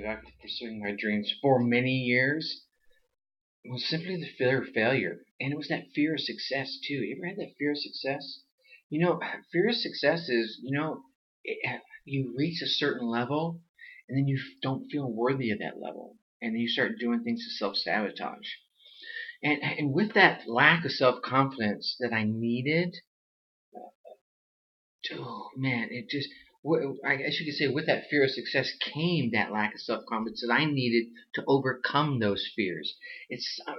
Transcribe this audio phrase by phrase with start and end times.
[0.00, 2.64] back to pursuing my dreams for many years
[3.64, 5.18] was simply the fear of failure.
[5.40, 6.94] And it was that fear of success, too.
[6.94, 8.40] You ever had that fear of success?
[8.90, 9.20] You know,
[9.52, 11.02] fear of success is, you know,
[11.44, 13.60] it, uh, you reach a certain level
[14.08, 16.16] and then you don't feel worthy of that level.
[16.40, 18.48] And then you start doing things to self sabotage.
[19.42, 22.96] And, and with that lack of self confidence that I needed,
[23.74, 26.28] uh, oh man, it just,
[27.04, 30.04] I guess you could say with that fear of success came that lack of self
[30.06, 32.96] confidence that I needed to overcome those fears.
[33.28, 33.74] It's, uh,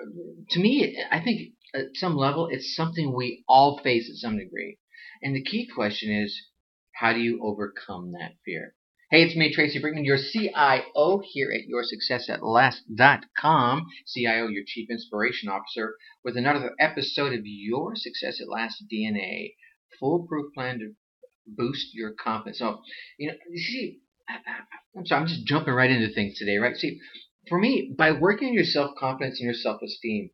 [0.51, 4.77] to me, I think at some level, it's something we all face at some degree.
[5.21, 6.41] And the key question is,
[6.93, 8.73] how do you overcome that fear?
[9.09, 13.87] Hey, it's me, Tracy Brinkmann, your CIO here at YourSuccessAtLast.com.
[14.05, 19.55] CIO, your Chief Inspiration Officer, with another episode of Your Success at Last DNA,
[19.99, 20.95] foolproof plan to
[21.47, 22.59] boost your confidence.
[22.59, 22.81] So,
[23.17, 23.99] you know, you see,
[24.95, 26.75] I'm sorry, I'm just jumping right into things today, right?
[26.75, 26.99] See,
[27.47, 30.31] for me, by working on your self confidence and your self esteem,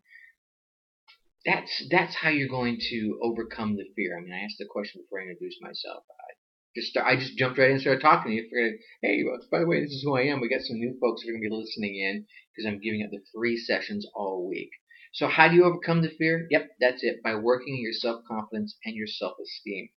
[1.45, 4.17] that's that's how you're going to overcome the fear.
[4.17, 6.03] I mean, I asked the question before I introduced myself.
[6.09, 6.33] I
[6.75, 8.43] just I just jumped right in and started talking to you.
[8.43, 10.41] Figured, hey, by the way, this is who I am.
[10.41, 13.03] We got some new folks that are going to be listening in because I'm giving
[13.03, 14.71] out the free sessions all week.
[15.13, 16.47] So how do you overcome the fear?
[16.49, 17.21] Yep, that's it.
[17.21, 19.89] By working on your self confidence and your self esteem.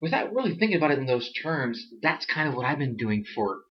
[0.00, 3.24] Without really thinking about it in those terms, that's kind of what I've been doing
[3.34, 3.62] for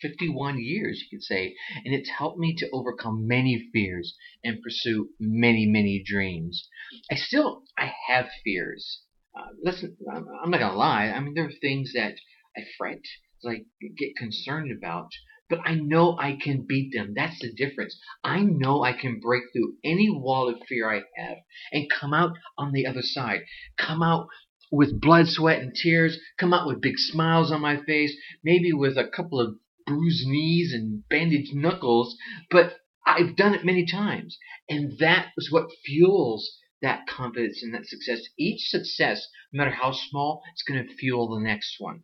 [0.00, 5.08] 51 years, you could say, and it's helped me to overcome many fears and pursue
[5.18, 6.68] many, many dreams.
[7.10, 9.00] I still, I have fears.
[9.34, 11.06] Uh, listen, I'm not gonna lie.
[11.06, 12.14] I mean, there are things that
[12.56, 13.00] I fret,
[13.42, 13.64] like
[13.96, 15.08] get concerned about,
[15.48, 17.14] but I know I can beat them.
[17.16, 17.98] That's the difference.
[18.22, 21.38] I know I can break through any wall of fear I have
[21.72, 23.40] and come out on the other side.
[23.76, 24.28] Come out
[24.70, 28.96] with blood, sweat, and tears, come out with big smiles on my face, maybe with
[28.96, 32.16] a couple of bruised knees and bandaged knuckles,
[32.50, 32.76] but
[33.06, 34.38] I've done it many times.
[34.68, 38.20] And that is what fuels that confidence and that success.
[38.38, 42.02] Each success, no matter how small, it's going to fuel the next one.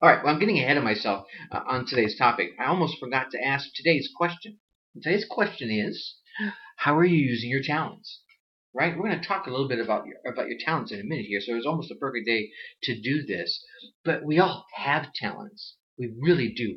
[0.00, 2.50] All right, well, I'm getting ahead of myself uh, on today's topic.
[2.60, 4.58] I almost forgot to ask today's question.
[5.02, 6.16] today's question is
[6.76, 8.20] How are you using your talents?
[8.76, 8.94] Right?
[8.96, 11.26] We're going to talk a little bit about your, about your talents in a minute
[11.26, 12.50] here, so it's almost a perfect day
[12.82, 13.64] to do this.
[14.04, 15.76] But we all have talents.
[15.98, 16.76] We really do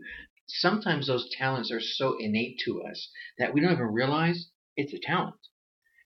[0.49, 4.99] sometimes those talents are so innate to us that we don't even realize it's a
[4.99, 5.35] talent.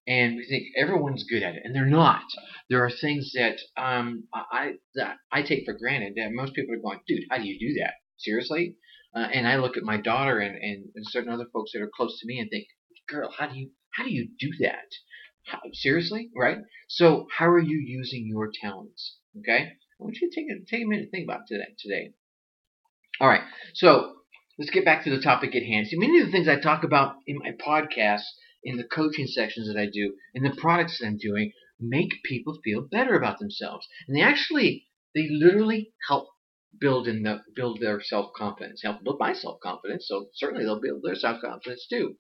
[0.06, 2.24] And we think everyone's good at it, and they're not.
[2.70, 6.80] There are things that um, I that I take for granted that most people are
[6.80, 7.94] going, dude, how do you do that?
[8.18, 8.76] Seriously?
[9.16, 11.92] Uh, and I look at my daughter and, and, and certain other folks that are
[11.96, 12.66] close to me and think,
[13.08, 14.90] girl, how do you how do you do that?
[15.46, 16.58] How, seriously, right?
[16.88, 19.18] So how are you using your talents?
[19.40, 22.14] Okay, I want you to take a take a minute to think about that today.
[23.20, 23.44] All right,
[23.74, 24.16] so
[24.58, 25.88] let's get back to the topic at hand.
[25.88, 28.24] See, many of the things I talk about in my podcast,
[28.64, 32.60] in the coaching sections that I do, in the products that I'm doing, make people
[32.64, 33.88] feel better about themselves.
[34.08, 36.30] And they actually, they literally help
[36.80, 40.08] build in the, build their self confidence, help build my self confidence.
[40.08, 42.16] So certainly they'll build their self confidence too.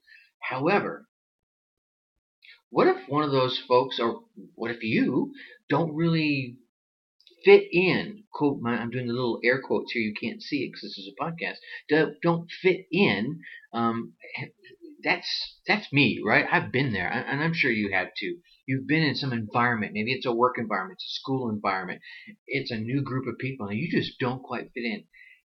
[0.50, 1.08] However,
[2.74, 4.24] what if one of those folks, or
[4.56, 5.32] what if you
[5.70, 6.58] don't really
[7.46, 10.70] fit in, quote, my, I'm doing the little air quotes here, you can't see it
[10.70, 11.58] because this is a podcast,
[11.88, 13.42] don't, don't fit in,
[13.74, 14.14] um,
[15.04, 16.48] that's, that's me, right?
[16.52, 18.38] I've been there, and I'm sure you have too.
[18.66, 22.02] You've been in some environment, maybe it's a work environment, it's a school environment,
[22.48, 25.04] it's a new group of people, and you just don't quite fit in.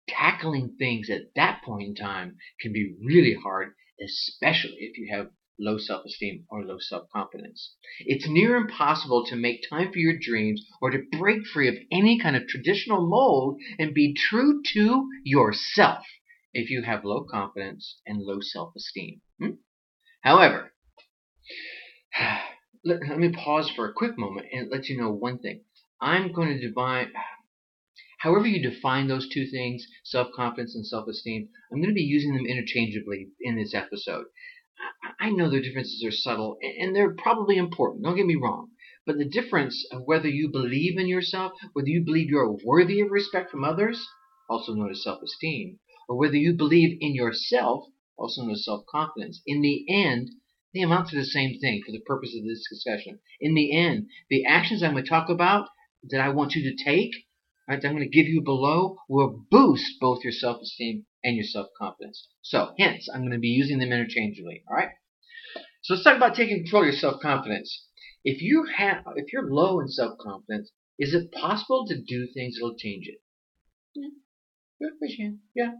[0.08, 5.28] Tackling things at that point in time can be really hard, especially if you have
[5.60, 7.76] low self esteem, or low self confidence.
[8.00, 12.18] It's near impossible to make time for your dreams or to break free of any
[12.18, 16.04] kind of traditional mold and be true to yourself
[16.52, 19.20] if you have low confidence and low self esteem.
[19.38, 19.50] Hmm?
[20.22, 20.72] However,
[22.84, 25.62] let, let me pause for a quick moment and let you know one thing.
[26.00, 27.12] I'm going to define,
[28.18, 32.02] however you define those two things, self confidence and self esteem, I'm going to be
[32.02, 34.26] using them interchangeably in this episode.
[35.18, 38.02] I know the differences are subtle and they're probably important.
[38.02, 38.70] Don't get me wrong.
[39.06, 43.10] But the difference of whether you believe in yourself, whether you believe you're worthy of
[43.10, 44.06] respect from others,
[44.48, 45.78] also known as self esteem,
[46.08, 47.86] or whether you believe in yourself,
[48.16, 50.30] also known as self confidence, in the end,
[50.74, 53.18] they amount to the same thing for the purpose of this discussion.
[53.40, 55.68] In the end, the actions I'm going to talk about
[56.10, 57.12] that I want you to take,
[57.70, 61.36] right, that I'm going to give you below, will boost both your self esteem and
[61.36, 62.28] your self confidence.
[62.42, 64.64] So, hence, I'm going to be using them interchangeably.
[64.68, 64.90] All right.
[65.82, 67.86] So let's talk about taking control of your self confidence.
[68.24, 72.56] If you have, if you're low in self confidence, is it possible to do things
[72.56, 73.22] that'll change it?
[73.94, 74.08] Yeah.
[74.80, 74.88] Yeah.
[75.54, 75.72] Yeah.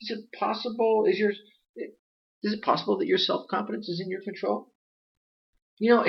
[0.00, 1.04] Is it possible?
[1.08, 1.32] Is your
[2.42, 4.72] is it possible that your self confidence is in your control?
[5.78, 6.04] You know,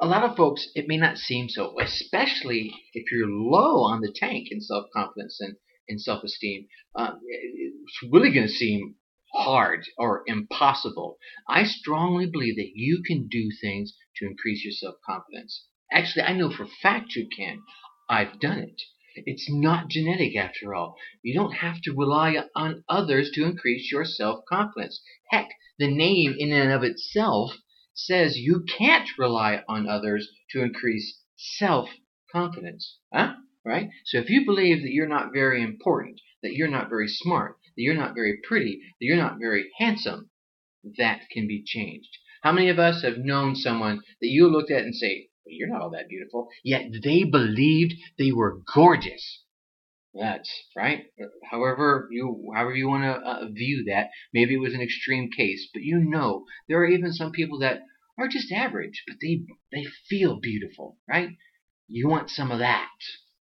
[0.00, 4.12] a lot of folks, it may not seem so, especially if you're low on the
[4.14, 5.56] tank in self confidence and
[5.86, 6.66] in self esteem.
[6.94, 8.96] Uh, it's really going to seem
[9.34, 11.18] hard or impossible.
[11.48, 15.66] I strongly believe that you can do things to increase your self confidence.
[15.92, 17.62] Actually, I know for fact you can.
[18.08, 18.82] I've done it.
[19.14, 20.96] It's not genetic after all.
[21.22, 25.02] You don't have to rely on others to increase your self confidence.
[25.30, 27.58] Heck, the name in and of itself
[27.94, 31.90] says you can't rely on others to increase self
[32.30, 32.98] confidence.
[33.12, 33.34] Huh?
[33.64, 33.90] Right?
[34.06, 37.82] So if you believe that you're not very important, that you're not very smart, that
[37.82, 40.30] you're not very pretty, that you're not very handsome,
[40.98, 42.08] that can be changed.
[42.42, 45.68] How many of us have known someone that you looked at and say, well, you're
[45.68, 46.48] not all that beautiful.
[46.64, 49.41] Yet they believed they were gorgeous.
[50.14, 51.06] That's right.
[51.50, 55.68] However you however you want to uh, view that, maybe it was an extreme case,
[55.72, 57.80] but you know there are even some people that
[58.18, 61.30] are just average, but they they feel beautiful, right?
[61.88, 62.90] You want some of that,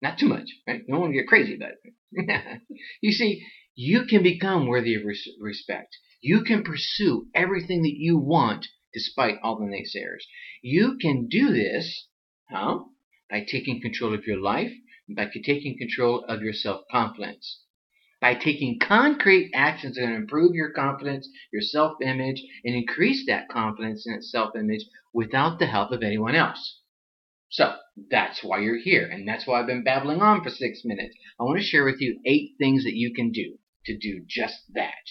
[0.02, 0.82] not too much, right?
[0.82, 2.62] You don't want to get crazy about it.
[3.02, 3.46] you see,
[3.76, 5.98] you can become worthy of res- respect.
[6.22, 10.24] You can pursue everything that you want despite all the naysayers.
[10.62, 12.08] You can do this
[12.50, 12.92] how?
[13.30, 14.74] By taking control of your life,
[15.16, 17.62] by taking control of your self confidence.
[18.20, 24.06] By taking concrete actions that improve your confidence, your self image, and increase that confidence
[24.06, 26.80] in self image without the help of anyone else.
[27.50, 27.76] So,
[28.10, 31.16] that's why you're here, and that's why I've been babbling on for six minutes.
[31.40, 34.74] I want to share with you eight things that you can do to do just
[34.74, 35.04] that.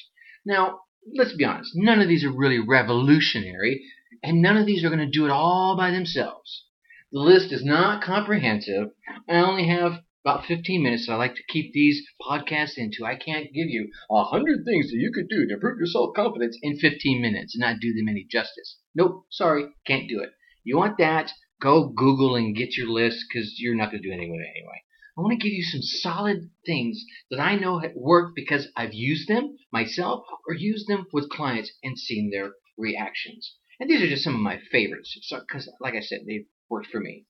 [0.47, 0.81] Now,
[1.15, 3.85] let's be honest, none of these are really revolutionary,
[4.23, 6.65] and none of these are going to do it all by themselves.
[7.13, 8.93] The list is not comprehensive.
[9.29, 13.05] I only have about 15 minutes I like to keep these podcasts into.
[13.05, 16.15] I can't give you a hundred things that you could do to improve your self
[16.15, 18.79] confidence in 15 minutes and not do them any justice.
[18.95, 20.31] Nope, sorry, can't do it.
[20.63, 21.33] You want that?
[21.61, 24.57] Go Google and get your list because you're not going to do anything with it
[24.57, 24.81] anyway.
[25.19, 29.27] I want to give you some solid things that I know work because I've used
[29.27, 33.57] them myself or used them with clients and seen their reactions.
[33.81, 36.89] And these are just some of my favorites because, so, like I said, they've worked
[36.89, 37.27] for me.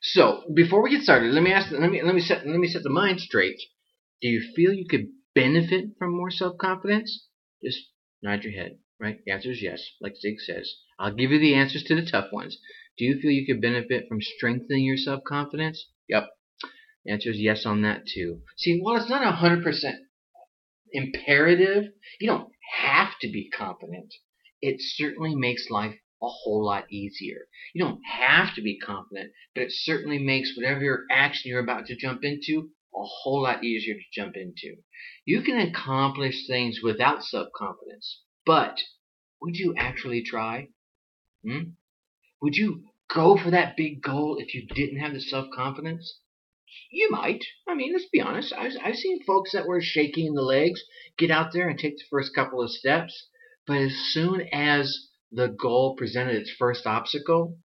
[0.00, 2.68] So before we get started, let me ask, let me let me set let me
[2.68, 3.60] set the mind straight.
[4.22, 7.26] Do you feel you could benefit from more self confidence?
[7.62, 7.90] Just
[8.22, 8.78] nod your head.
[9.00, 9.18] Right?
[9.24, 10.72] The answer is yes, like Zig says.
[10.98, 12.58] I'll give you the answers to the tough ones.
[12.96, 15.86] Do you feel you could benefit from strengthening your self confidence?
[16.08, 16.28] Yep,
[17.04, 18.42] the answer is yes on that too.
[18.56, 19.96] See, while it's not hundred percent
[20.92, 24.14] imperative, you don't have to be confident.
[24.60, 27.48] It certainly makes life a whole lot easier.
[27.74, 31.96] You don't have to be confident, but it certainly makes whatever action you're about to
[31.96, 34.76] jump into a whole lot easier to jump into.
[35.24, 38.80] You can accomplish things without self confidence, but
[39.40, 40.68] would you actually try?
[41.44, 41.72] Hmm?
[42.42, 46.20] Would you go for that big goal if you didn't have the self confidence?
[46.90, 47.44] You might.
[47.66, 48.52] I mean, let's be honest.
[48.52, 50.82] I've, I've seen folks that were shaking in the legs
[51.16, 53.28] get out there and take the first couple of steps,
[53.66, 57.58] but as soon as the goal presented its first obstacle,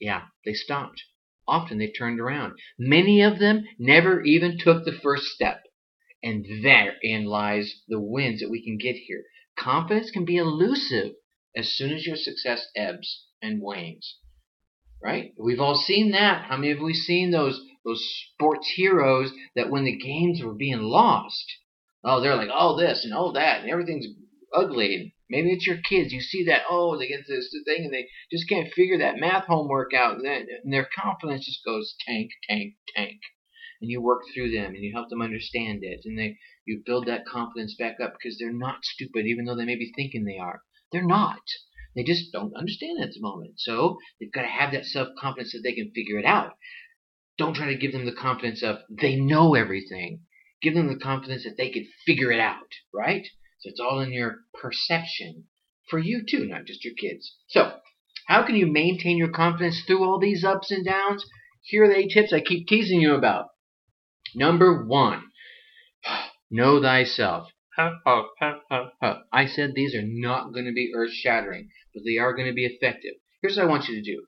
[0.00, 1.02] yeah, they stopped.
[1.48, 2.54] Often they turned around.
[2.78, 5.62] Many of them never even took the first step.
[6.22, 9.24] And therein lies the wins that we can get here.
[9.56, 11.14] Confidence can be elusive
[11.54, 14.18] as soon as your success ebbs and wanes.
[15.02, 15.32] Right?
[15.38, 16.46] We've all seen that.
[16.46, 20.80] How many have we seen those those sports heroes that when the games were being
[20.80, 21.46] lost,
[22.02, 24.06] oh, they're like, oh, this and oh, that, and everything's
[24.52, 25.14] ugly.
[25.28, 26.12] Maybe it's your kids.
[26.12, 29.46] You see that, oh, they get this thing and they just can't figure that math
[29.46, 33.20] homework out, and, and their confidence just goes tank, tank, tank.
[33.80, 37.06] And you work through them and you help them understand it, and they you build
[37.06, 40.38] that confidence back up because they're not stupid, even though they may be thinking they
[40.38, 40.62] are.
[40.92, 41.42] They're not.
[41.94, 43.58] They just don't understand at the moment.
[43.58, 46.56] So they've got to have that self confidence that they can figure it out.
[47.38, 50.20] Don't try to give them the confidence of they know everything.
[50.62, 53.26] Give them the confidence that they can figure it out, right?
[53.58, 55.44] So it's all in your perception
[55.88, 57.34] for you too, not just your kids.
[57.48, 57.78] So,
[58.26, 61.24] how can you maintain your confidence through all these ups and downs?
[61.62, 63.48] Here are the eight tips I keep teasing you about.
[64.34, 65.30] Number one,
[66.50, 67.50] know thyself.
[67.78, 72.54] I said these are not going to be earth shattering, but they are going to
[72.54, 73.14] be effective.
[73.42, 74.26] Here's what I want you to do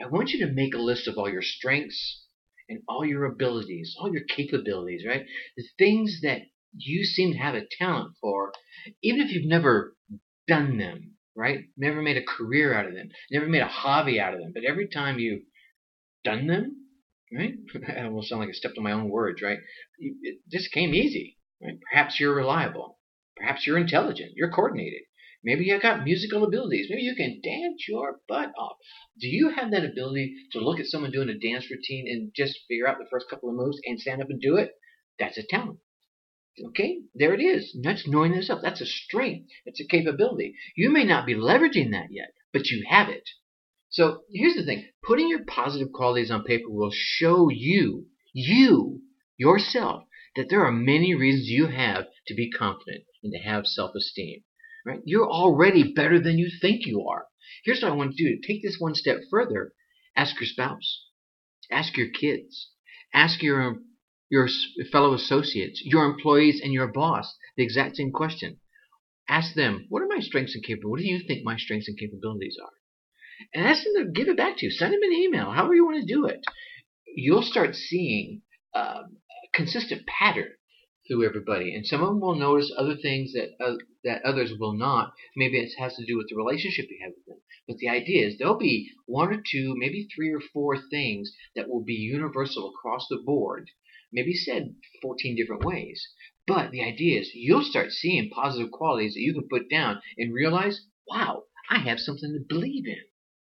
[0.00, 2.22] I want you to make a list of all your strengths,
[2.68, 5.26] and all your abilities, all your capabilities, right?
[5.56, 6.42] The things that
[6.76, 8.52] you seem to have a talent for,
[9.02, 9.96] even if you've never
[10.48, 11.64] done them, right?
[11.76, 14.64] Never made a career out of them, never made a hobby out of them, but
[14.64, 15.42] every time you've
[16.24, 16.76] done them,
[17.32, 17.54] right?
[17.88, 19.58] I almost sound like I stepped on my own words, right?
[19.98, 21.78] It just came easy, Right?
[21.90, 22.98] Perhaps you're reliable.
[23.36, 24.32] Perhaps you're intelligent.
[24.34, 25.02] You're coordinated.
[25.44, 26.86] Maybe you've got musical abilities.
[26.88, 28.76] Maybe you can dance your butt off.
[29.18, 32.60] Do you have that ability to look at someone doing a dance routine and just
[32.68, 34.72] figure out the first couple of moves and stand up and do it?
[35.18, 35.78] That's a talent.
[36.68, 37.74] Okay, there it is.
[37.82, 38.60] That's knowing yourself.
[38.62, 39.48] That's a strength.
[39.64, 40.54] It's a capability.
[40.76, 43.28] You may not be leveraging that yet, but you have it.
[43.88, 49.02] So here's the thing putting your positive qualities on paper will show you, you,
[49.36, 50.04] yourself,
[50.36, 54.44] that there are many reasons you have to be confident and to have self esteem.
[54.84, 55.00] Right?
[55.04, 57.26] You're already better than you think you are.
[57.64, 59.72] Here's what I want to do take this one step further.
[60.16, 61.06] Ask your spouse.
[61.70, 62.70] Ask your kids.
[63.14, 63.84] Ask your um,
[64.32, 64.48] your
[64.90, 68.58] fellow associates, your employees, and your boss the exact same question.
[69.28, 70.90] Ask them, what are my strengths and capabilities?
[70.90, 72.72] What do you think my strengths and capabilities are?
[73.52, 74.72] And ask them to give it back to you.
[74.72, 76.40] Send them an email, however you want to do it.
[77.14, 78.40] You'll start seeing
[78.74, 80.52] uh, a consistent pattern
[81.06, 84.72] through everybody, and some of them will notice other things that uh, that others will
[84.72, 85.12] not.
[85.36, 87.42] Maybe it has to do with the relationship you have with them.
[87.68, 91.68] But the idea is there'll be one or two, maybe three or four things that
[91.68, 93.68] will be universal across the board
[94.12, 96.06] maybe said 14 different ways.
[96.46, 100.34] But the idea is you'll start seeing positive qualities that you can put down and
[100.34, 102.98] realize, wow, I have something to believe in.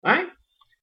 [0.05, 0.29] All right?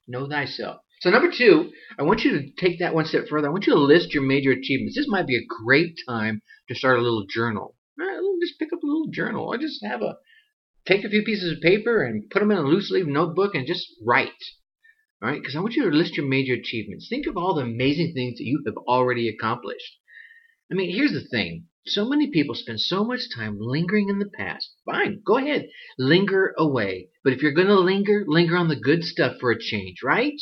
[0.07, 0.81] Know thyself.
[1.01, 3.47] So number two, I want you to take that one step further.
[3.47, 4.95] I want you to list your major achievements.
[4.95, 7.75] This might be a great time to start a little journal.
[8.41, 9.45] Just pick up a little journal.
[9.45, 10.17] Or just have a
[10.85, 13.65] take a few pieces of paper and put them in a loose leaf notebook and
[13.65, 14.31] just write.
[15.23, 17.07] Right, because I want you to list your major achievements.
[17.07, 19.97] Think of all the amazing things that you have already accomplished.
[20.69, 21.67] I mean, here's the thing.
[21.85, 24.73] So many people spend so much time lingering in the past.
[24.85, 25.69] Fine, go ahead.
[25.97, 27.07] Linger away.
[27.23, 30.41] But if you're going to linger, linger on the good stuff for a change, right?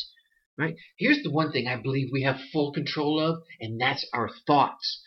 [0.57, 0.75] Right?
[0.97, 5.03] Here's the one thing I believe we have full control of, and that's our thoughts.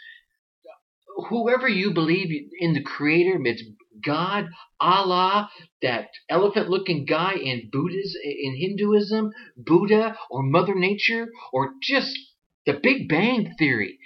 [1.30, 3.64] Whoever you believe in the creator, it's
[4.02, 4.48] God,
[4.80, 5.50] Allah,
[5.82, 12.18] that elephant looking guy in Buddhism, in Hinduism, Buddha, or Mother Nature, or just
[12.66, 13.98] the Big Bang Theory.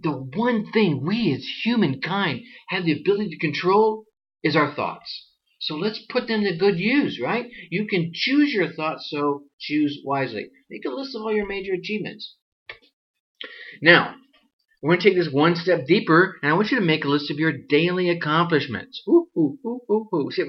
[0.00, 4.04] The one thing we as humankind have the ability to control
[4.42, 5.26] is our thoughts.
[5.60, 7.50] So let's put them to good use, right?
[7.70, 10.50] You can choose your thoughts, so choose wisely.
[10.70, 12.36] Make a list of all your major achievements.
[13.82, 14.14] Now,
[14.80, 17.08] we're going to take this one step deeper, and I want you to make a
[17.08, 19.02] list of your daily accomplishments.
[19.08, 20.30] Ooh, ooh, ooh, ooh, ooh.
[20.30, 20.44] See,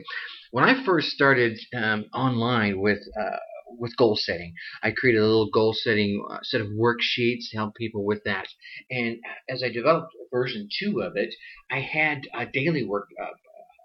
[0.52, 3.38] when I first started um, online with uh,
[3.78, 7.76] with goal setting, I created a little goal setting uh, set of worksheets to help
[7.76, 8.48] people with that.
[8.92, 9.18] And
[9.50, 11.34] as I developed version two of it,
[11.72, 13.28] I had a daily work uh,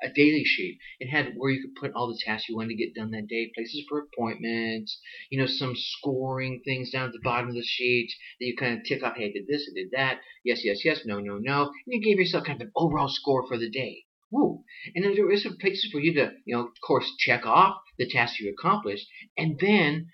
[0.04, 0.78] a daily sheet.
[1.00, 3.26] It had where you could put all the tasks you wanted to get done that
[3.26, 4.98] day, places for appointments,
[5.30, 8.78] you know, some scoring things down at the bottom of the sheet that you kind
[8.78, 9.16] of tick off.
[9.16, 10.20] Hey, I did this, I did that.
[10.44, 11.00] Yes, yes, yes.
[11.06, 11.62] No, no, no.
[11.62, 14.04] And you gave yourself kind of an overall score for the day.
[14.30, 14.64] Woo.
[14.94, 17.76] And then there is some places for you to, you know, of course, check off
[17.98, 19.06] the tasks you accomplished,
[19.38, 20.08] and then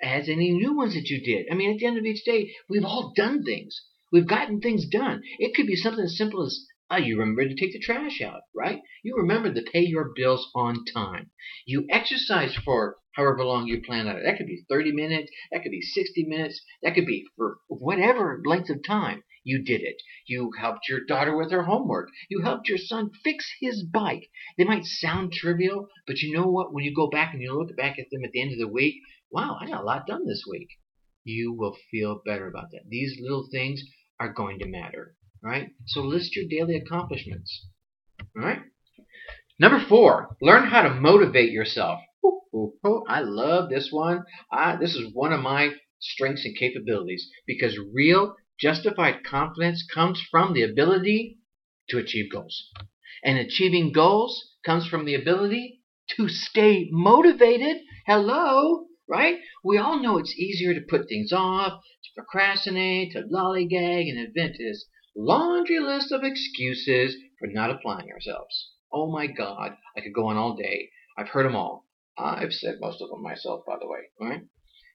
[0.00, 1.46] as any new ones that you did.
[1.50, 3.82] I mean, at the end of each day, we've all done things.
[4.12, 5.22] We've gotten things done.
[5.38, 8.44] It could be something as simple as Ah, you remember to take the trash out,
[8.54, 8.80] right?
[9.02, 11.30] You remember to pay your bills on time.
[11.66, 14.22] You exercise for however long you plan on it.
[14.22, 18.40] That could be 30 minutes, that could be 60 minutes, that could be for whatever
[18.42, 19.22] length of time.
[19.44, 20.00] You did it.
[20.26, 22.08] You helped your daughter with her homework.
[22.30, 24.30] You helped your son fix his bike.
[24.56, 26.72] They might sound trivial, but you know what?
[26.72, 28.66] When you go back and you look back at them at the end of the
[28.66, 28.94] week,
[29.30, 30.68] wow, I got a lot done this week.
[31.22, 32.88] You will feel better about that.
[32.88, 33.82] These little things
[34.18, 35.70] are going to matter right?
[35.86, 37.66] So list your daily accomplishments.
[38.36, 38.60] All right.
[39.60, 42.00] Number four, learn how to motivate yourself.
[42.24, 44.24] Ooh, ooh, ooh, I love this one.
[44.52, 50.54] I, this is one of my strengths and capabilities because real, justified confidence comes from
[50.54, 51.38] the ability
[51.90, 52.70] to achieve goals.
[53.24, 55.80] And achieving goals comes from the ability
[56.16, 57.78] to stay motivated.
[58.06, 59.38] Hello, right?
[59.64, 64.56] We all know it's easier to put things off, to procrastinate, to lollygag, and invent
[64.58, 64.86] this
[65.18, 68.70] laundry list of excuses for not applying ourselves.
[68.92, 70.90] Oh my God, I could go on all day.
[71.18, 71.86] I've heard them all.
[72.16, 73.98] I've said most of them myself, by the way.
[74.20, 74.42] All right.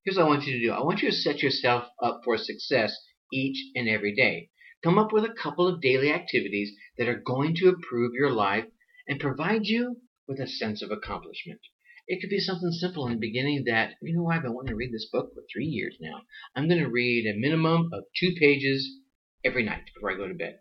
[0.05, 0.71] Here's what I want you to do.
[0.71, 2.97] I want you to set yourself up for success
[3.31, 4.49] each and every day.
[4.83, 8.65] Come up with a couple of daily activities that are going to improve your life
[9.07, 11.59] and provide you with a sense of accomplishment.
[12.07, 14.75] It could be something simple in the beginning that, you know, I've been wanting to
[14.75, 16.23] read this book for three years now.
[16.55, 18.99] I'm going to read a minimum of two pages
[19.43, 20.59] every night before I go to bed.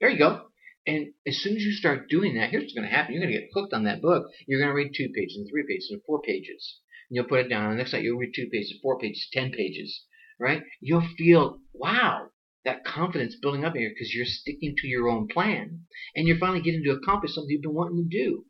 [0.00, 0.46] There you go.
[0.86, 3.14] And as soon as you start doing that, here's what's going to happen.
[3.14, 4.26] You're going to get hooked on that book.
[4.46, 6.78] You're going to read two pages and three pages and four pages.
[7.08, 7.64] And you'll put it down.
[7.64, 10.04] And the next night you'll read two pages, four pages, ten pages.
[10.38, 10.62] Right?
[10.80, 12.30] You'll feel, wow,
[12.64, 15.80] that confidence building up in here because you're sticking to your own plan
[16.14, 18.46] and you're finally getting to accomplish something you've been wanting to do.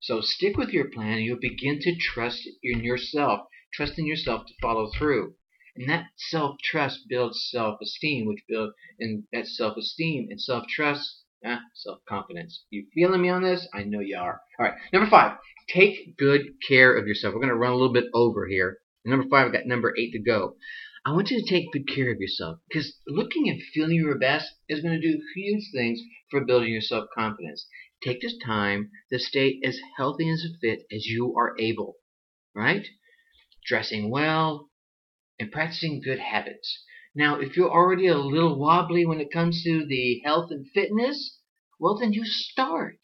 [0.00, 3.40] So stick with your plan and you'll begin to trust in yourself,
[3.72, 5.34] trust in yourself to follow through.
[5.76, 12.64] And that self-trust builds self-esteem, which builds and that self-esteem and self-trust, eh, self-confidence.
[12.70, 13.68] You feeling me on this?
[13.74, 14.40] I know you are.
[14.58, 15.36] All right, number five,
[15.68, 17.34] take good care of yourself.
[17.34, 18.78] We're going to run a little bit over here.
[19.04, 20.56] Number five, I've got number eight to go.
[21.04, 24.50] I want you to take good care of yourself because looking and feeling your best
[24.68, 27.66] is going to do huge things for building your self confidence.
[28.02, 31.96] Take this time to stay as healthy and as fit as you are able,
[32.54, 32.88] right?
[33.66, 34.70] Dressing well
[35.38, 36.82] and practicing good habits.
[37.14, 41.38] Now, if you're already a little wobbly when it comes to the health and fitness,
[41.78, 42.98] well, then you start.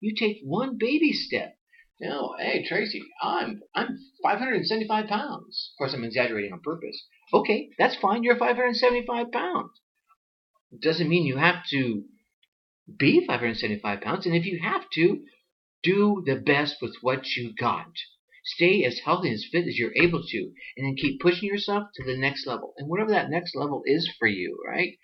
[0.00, 1.56] You take one baby step.
[2.00, 5.72] Know, hey Tracy, I'm I'm 575 pounds.
[5.72, 7.04] Of course, I'm exaggerating on purpose.
[7.32, 8.22] Okay, that's fine.
[8.22, 9.80] You're 575 pounds.
[10.80, 12.04] Doesn't mean you have to
[12.96, 14.26] be 575 pounds.
[14.26, 15.24] And if you have to,
[15.82, 17.90] do the best with what you got.
[18.54, 21.88] Stay as healthy and as fit as you're able to, and then keep pushing yourself
[21.94, 22.74] to the next level.
[22.76, 24.98] And whatever that next level is for you, right?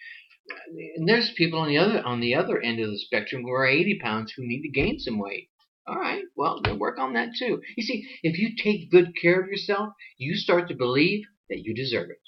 [0.96, 3.66] And there's people on the other on the other end of the spectrum who are
[3.66, 5.48] 80 pounds who need to gain some weight.
[5.86, 7.60] All right, well, then work on that too.
[7.76, 11.74] You see, if you take good care of yourself, you start to believe that you
[11.74, 12.20] deserve it.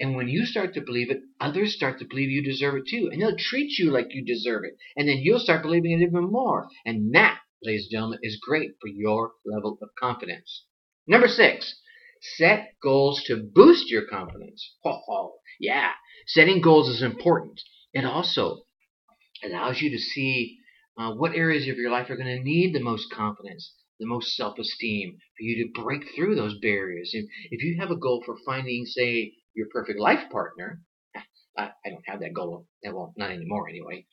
[0.00, 3.08] And when you start to believe it, others start to believe you deserve it too.
[3.12, 4.76] And they'll treat you like you deserve it.
[4.96, 6.66] And then you'll start believing it even more.
[6.84, 10.64] And that, ladies and gentlemen, is great for your level of confidence.
[11.06, 11.80] Number six,
[12.36, 14.74] set goals to boost your confidence.
[14.84, 15.92] Oh, yeah,
[16.26, 17.60] setting goals is important.
[17.92, 18.62] It also
[19.44, 20.58] allows you to see
[20.98, 24.34] uh, what areas of your life are going to need the most confidence, the most
[24.34, 27.10] self-esteem, for you to break through those barriers.
[27.12, 30.82] If, if you have a goal for finding, say, your perfect life partner,
[31.56, 32.66] I, I don't have that goal.
[32.84, 34.06] Well, not anymore anyway.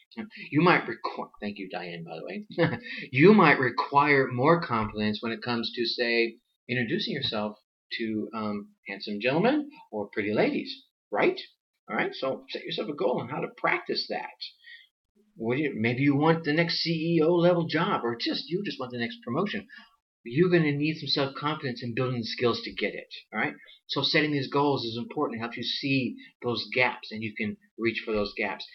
[0.51, 2.79] You might require, thank you, Diane, by the way.
[3.11, 6.35] you might require more confidence when it comes to, say,
[6.69, 7.57] introducing yourself
[7.99, 11.39] to um, handsome gentlemen or pretty ladies, right?
[11.89, 14.29] All right, so set yourself a goal on how to practice that
[15.37, 18.99] you, maybe you want the next CEO level job, or just you just want the
[18.99, 19.67] next promotion.
[20.25, 23.13] You're going to need some self confidence in building the skills to get it.
[23.33, 23.53] All right.
[23.87, 25.37] So setting these goals is important.
[25.37, 28.65] It helps you see those gaps, and you can reach for those gaps.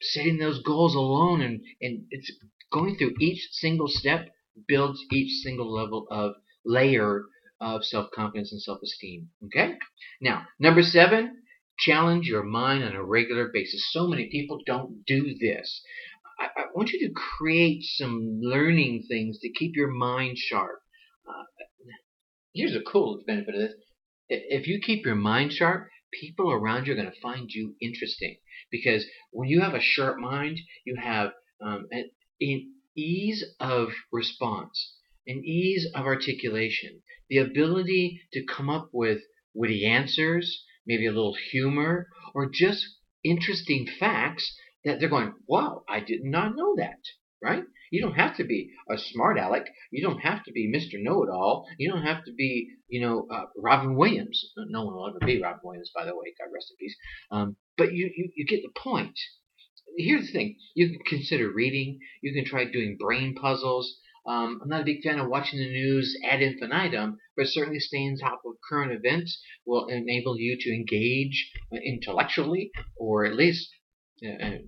[0.00, 2.30] Setting those goals alone, and and it's
[2.70, 4.28] going through each single step
[4.66, 7.24] builds each single level of layer
[7.60, 9.30] of self confidence and self esteem.
[9.46, 9.76] Okay.
[10.20, 11.42] Now, number seven,
[11.78, 13.90] challenge your mind on a regular basis.
[13.92, 15.82] So many people don't do this.
[16.40, 20.80] I want you to create some learning things to keep your mind sharp.
[22.58, 23.74] Here's a cool benefit of this.
[24.28, 28.36] If you keep your mind sharp, people around you are going to find you interesting.
[28.68, 31.86] Because when you have a sharp mind, you have um,
[32.40, 34.96] an ease of response,
[35.28, 39.20] an ease of articulation, the ability to come up with
[39.54, 42.84] witty answers, maybe a little humor, or just
[43.22, 46.98] interesting facts that they're going, wow, I did not know that,
[47.40, 47.62] right?
[47.90, 49.66] You don't have to be a smart aleck.
[49.90, 51.02] You don't have to be Mr.
[51.02, 51.66] Know-It-All.
[51.78, 54.52] You don't have to be, you know, uh, Robin Williams.
[54.56, 56.34] No one will ever be Robin Williams, by the way.
[56.38, 56.96] God rest in peace.
[57.30, 59.18] Um, but you, you, you get the point.
[59.96, 60.56] Here's the thing.
[60.74, 61.98] You can consider reading.
[62.22, 63.98] You can try doing brain puzzles.
[64.26, 68.18] Um, I'm not a big fan of watching the news ad infinitum, but certainly staying
[68.22, 73.70] on top of current events will enable you to engage intellectually, or at least
[74.22, 74.58] uh,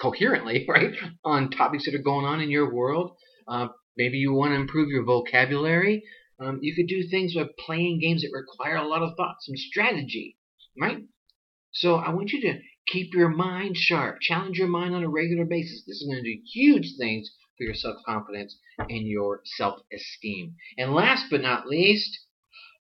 [0.00, 0.92] coherently, right,
[1.24, 3.16] on topics that are going on in your world.
[3.46, 6.02] Uh, maybe you want to improve your vocabulary.
[6.40, 9.56] Um, you could do things by playing games that require a lot of thought, some
[9.56, 10.36] strategy,
[10.80, 10.98] right?
[11.72, 15.44] So I want you to keep your mind sharp, challenge your mind on a regular
[15.44, 15.84] basis.
[15.86, 20.56] This is going to do huge things for your self confidence and your self esteem.
[20.76, 22.18] And last but not least,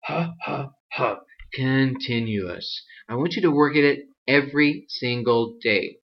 [0.04, 1.16] huh, huh, huh,
[1.52, 2.82] continuous.
[3.08, 5.98] I want you to work at it every single day.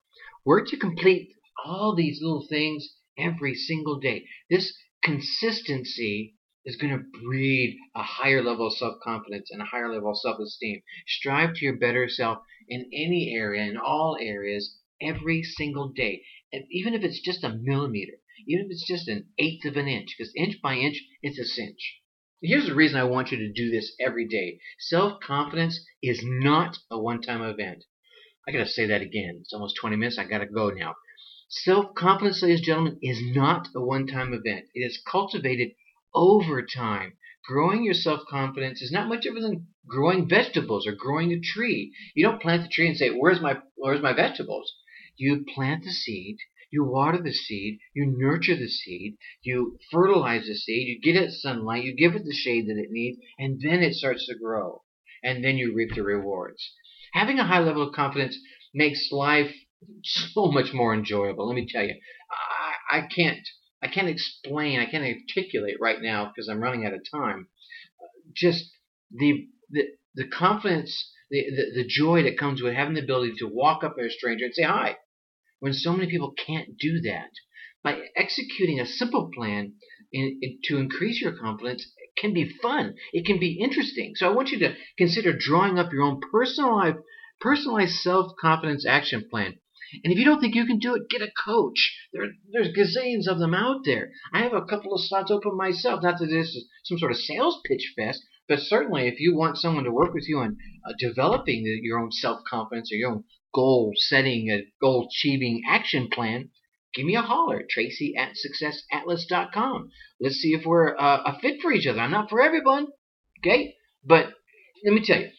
[0.46, 1.30] Work to complete
[1.64, 4.28] all these little things every single day.
[4.50, 9.90] This consistency is going to breed a higher level of self confidence and a higher
[9.90, 10.82] level of self esteem.
[11.08, 16.26] Strive to your better self in any area, in all areas, every single day.
[16.52, 19.88] And even if it's just a millimeter, even if it's just an eighth of an
[19.88, 22.02] inch, because inch by inch, it's a cinch.
[22.42, 24.60] Here's the reason I want you to do this every day.
[24.78, 27.86] Self confidence is not a one time event.
[28.48, 29.40] I gotta say that again.
[29.42, 30.18] It's almost 20 minutes.
[30.18, 30.96] I gotta go now.
[31.50, 34.66] Self confidence, ladies and gentlemen, is not a one time event.
[34.74, 35.72] It is cultivated
[36.14, 37.14] over time
[37.46, 41.94] growing your self confidence is not much other than growing vegetables or growing a tree.
[42.16, 44.74] You don't plant the tree and say, "Where's my where's my vegetables?"
[45.18, 46.38] You plant the seed,
[46.72, 51.32] you water the seed, you nurture the seed, you fertilize the seed, you get it
[51.32, 54.82] sunlight, you give it the shade that it needs, and then it starts to grow.
[55.24, 56.72] And then you reap the rewards.
[57.14, 58.38] Having a high level of confidence
[58.74, 59.54] makes life
[60.04, 61.48] so much more enjoyable.
[61.48, 61.96] Let me tell you,
[62.92, 63.48] I, I can't
[63.84, 67.48] I can't explain, I can't articulate right now because I'm running out of time.
[68.34, 68.72] Just
[69.12, 69.84] the the
[70.16, 73.96] the confidence, the, the the joy that comes with having the ability to walk up
[73.96, 74.98] to a stranger and say hi
[75.60, 77.30] when so many people can't do that.
[77.84, 79.74] By executing a simple plan
[80.12, 81.86] in, in, to increase your confidence
[82.18, 82.96] can be fun.
[83.12, 84.14] It can be interesting.
[84.16, 86.98] So I want you to consider drawing up your own personalized,
[87.40, 89.56] personalized self-confidence action plan.
[90.04, 91.96] And if you don't think you can do it, get a coach.
[92.14, 94.10] There, there's gazillions of them out there.
[94.34, 96.02] I have a couple of slots open myself.
[96.02, 99.58] Not that this is some sort of sales pitch fest, but certainly if you want
[99.58, 103.24] someone to work with you on uh, developing the, your own self-confidence or your own
[103.54, 106.50] goal setting, a goal achieving action plan,
[106.94, 109.90] give me a holler, Tracy at successatlast.com.
[110.20, 112.00] Let's see if we're uh, a fit for each other.
[112.00, 112.88] I'm not for everyone,
[113.40, 113.76] okay?
[114.04, 114.34] But
[114.86, 115.30] let me tell you,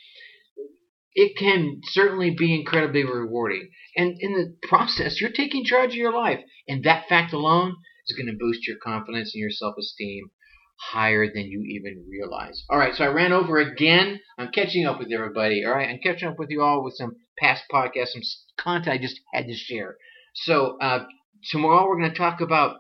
[1.15, 3.71] it can certainly be incredibly rewarding.
[3.97, 6.41] And in the process, you're taking charge of your life.
[6.67, 7.77] And that fact alone
[8.09, 10.31] is going to boost your confidence and your self esteem
[10.77, 12.65] higher than you even realize.
[12.69, 14.21] All right, so I ran over again.
[14.39, 15.65] I'm catching up with everybody.
[15.65, 18.23] All right, I'm catching up with you all with some past podcasts, some
[18.59, 19.97] content I just had to share.
[20.35, 21.05] So uh,
[21.51, 22.77] tomorrow we're going to talk about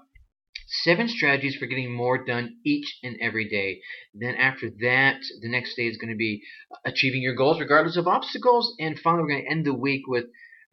[0.82, 3.80] seven strategies for getting more done each and every day.
[4.14, 6.42] Then after that, the next day is going to be
[6.84, 8.74] achieving your goals regardless of obstacles.
[8.78, 10.24] And finally, we're going to end the week with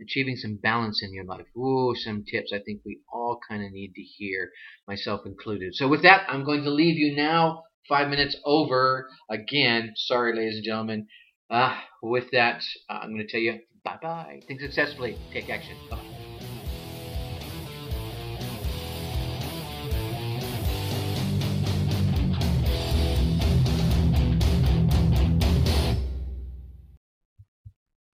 [0.02, 1.46] achieving some balance in your life.
[1.56, 4.52] Ooh, some tips I think we all kind of need to hear,
[4.88, 5.76] myself included.
[5.76, 7.64] So with that, I'm going to leave you now.
[7.90, 9.10] Five minutes over.
[9.30, 11.08] Again, sorry, ladies and gentlemen.
[11.50, 14.40] Uh, with that, I'm going to tell you bye bye.
[14.48, 15.18] Think successfully.
[15.34, 15.76] Take action.
[15.90, 16.11] Bye.